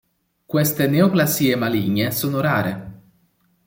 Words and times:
Queste 0.47 0.87
neoplasie 0.87 1.55
maligne 1.55 2.09
sono 2.09 2.39
rare. 2.39 3.01